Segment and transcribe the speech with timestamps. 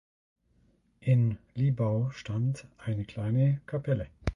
[1.01, 4.09] In Liebau stand eine kleine Kapelle.